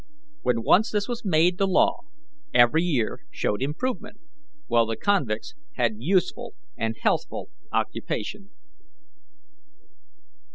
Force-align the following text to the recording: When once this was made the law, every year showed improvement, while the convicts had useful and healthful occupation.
When 0.41 0.63
once 0.63 0.89
this 0.89 1.07
was 1.07 1.23
made 1.23 1.59
the 1.59 1.67
law, 1.67 1.99
every 2.55 2.81
year 2.81 3.19
showed 3.29 3.61
improvement, 3.61 4.19
while 4.65 4.87
the 4.87 4.95
convicts 4.97 5.53
had 5.73 6.01
useful 6.01 6.55
and 6.75 6.95
healthful 6.99 7.51
occupation. 7.71 8.49